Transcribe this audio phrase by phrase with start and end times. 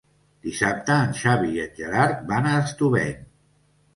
[0.45, 3.15] Dissabte en Xavi i en Gerard van a Estubeny.